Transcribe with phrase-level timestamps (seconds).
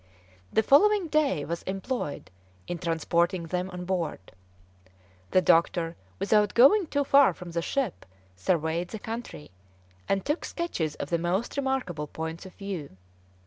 [0.51, 2.31] The following day was employed
[2.65, 4.31] in transporting them on board.
[5.29, 9.51] The doctor, without going too far from the ship, surveyed the country,
[10.09, 12.97] and took sketches of the most remarkable points of view.